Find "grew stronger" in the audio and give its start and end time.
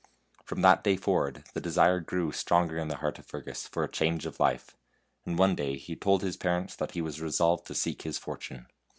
1.99-2.75